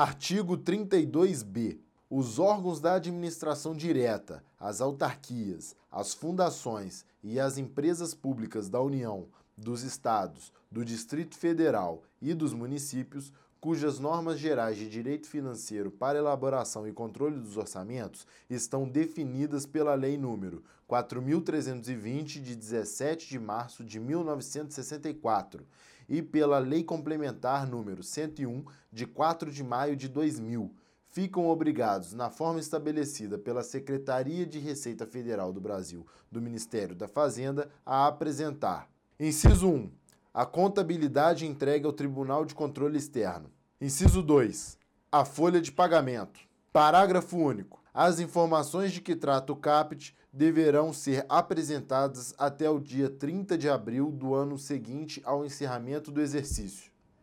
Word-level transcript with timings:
Artigo 0.00 0.56
32b. 0.56 1.80
Os 2.08 2.38
órgãos 2.38 2.80
da 2.80 2.94
administração 2.94 3.74
direta, 3.74 4.44
as 4.56 4.80
autarquias, 4.80 5.74
as 5.90 6.14
fundações 6.14 7.04
e 7.20 7.40
as 7.40 7.58
empresas 7.58 8.14
públicas 8.14 8.68
da 8.68 8.80
União, 8.80 9.26
dos 9.56 9.82
Estados, 9.82 10.52
do 10.70 10.84
Distrito 10.84 11.36
Federal 11.36 12.04
e 12.22 12.32
dos 12.32 12.54
municípios, 12.54 13.32
cujas 13.60 13.98
normas 13.98 14.38
gerais 14.38 14.76
de 14.76 14.88
direito 14.88 15.26
financeiro 15.26 15.90
para 15.90 16.18
elaboração 16.18 16.86
e 16.86 16.92
controle 16.92 17.40
dos 17.40 17.56
orçamentos 17.56 18.24
estão 18.48 18.88
definidas 18.88 19.66
pela 19.66 19.96
Lei 19.96 20.16
nº 20.16 20.62
4320 20.86 22.40
de 22.40 22.54
17 22.54 23.28
de 23.28 23.38
março 23.40 23.84
de 23.84 23.98
1964 23.98 25.66
e 26.08 26.22
pela 26.22 26.58
Lei 26.58 26.82
complementar 26.82 27.66
número 27.66 28.02
101 28.02 28.64
de 28.92 29.06
4 29.06 29.50
de 29.50 29.62
maio 29.62 29.94
de 29.94 30.08
2000 30.08 30.74
ficam 31.08 31.48
obrigados, 31.48 32.12
na 32.12 32.30
forma 32.30 32.60
estabelecida 32.60 33.38
pela 33.38 33.62
Secretaria 33.62 34.46
de 34.46 34.58
Receita 34.58 35.06
Federal 35.06 35.52
do 35.52 35.60
Brasil 35.60 36.06
do 36.30 36.40
Ministério 36.40 36.94
da 36.94 37.08
Fazenda, 37.08 37.68
a 37.84 38.06
apresentar. 38.06 38.88
Inciso 39.18 39.68
1. 39.68 39.90
A 40.32 40.46
contabilidade 40.46 41.46
entregue 41.46 41.86
ao 41.86 41.92
Tribunal 41.92 42.44
de 42.44 42.54
Controle 42.54 42.98
Externo. 42.98 43.50
Inciso 43.80 44.22
2. 44.22 44.78
A 45.10 45.24
folha 45.24 45.60
de 45.60 45.72
pagamento. 45.72 46.47
Parágrafo 46.72 47.36
único. 47.36 47.82
As 47.94 48.20
informações 48.20 48.92
de 48.92 49.00
que 49.00 49.16
trata 49.16 49.52
o 49.52 49.56
CAPT 49.56 50.14
deverão 50.32 50.92
ser 50.92 51.24
apresentadas 51.28 52.34
até 52.38 52.68
o 52.68 52.78
dia 52.78 53.08
30 53.08 53.56
de 53.56 53.68
abril 53.68 54.12
do 54.12 54.34
ano 54.34 54.58
seguinte 54.58 55.20
ao 55.24 55.44
encerramento 55.44 56.12
do 56.12 56.20
exercício. 56.20 56.92